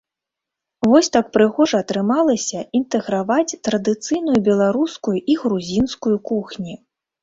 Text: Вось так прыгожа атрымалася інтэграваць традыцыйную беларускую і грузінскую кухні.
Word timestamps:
Вось 0.91 1.09
так 1.17 1.29
прыгожа 1.37 1.77
атрымалася 1.85 2.65
інтэграваць 2.81 3.57
традыцыйную 3.71 4.39
беларускую 4.51 5.17
і 5.31 5.41
грузінскую 5.47 6.17
кухні. 6.35 6.73